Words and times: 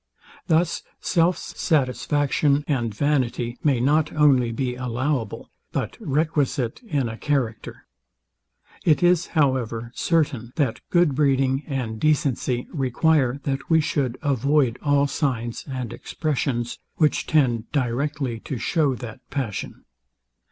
Thus 0.47 0.81
self 0.99 1.37
satisfaction 1.37 2.63
and 2.67 2.91
vanity 2.91 3.59
may 3.63 3.79
not 3.79 4.11
only 4.13 4.51
be 4.51 4.73
allowable, 4.73 5.51
but 5.71 5.95
requisite 5.99 6.81
in 6.81 7.07
a 7.07 7.19
character. 7.19 7.85
It 8.83 9.03
is, 9.03 9.27
however, 9.37 9.91
certain, 9.93 10.53
that 10.55 10.79
good 10.89 11.13
breeding 11.13 11.63
and 11.67 11.99
decency 11.99 12.67
require 12.73 13.39
that 13.43 13.69
we 13.69 13.79
should 13.79 14.17
avoid 14.23 14.79
all 14.81 15.05
signs 15.05 15.65
and 15.69 15.93
expressions, 15.93 16.79
which 16.95 17.27
tend 17.27 17.71
directly 17.71 18.39
to 18.39 18.57
show 18.57 18.95
that 18.95 19.19
passion. 19.29 19.85